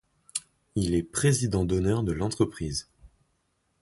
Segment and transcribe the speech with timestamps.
[0.73, 2.89] Il est président d'honneur de l'entreprise.